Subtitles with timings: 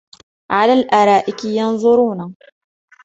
[0.51, 2.35] على الأرائك ينظرون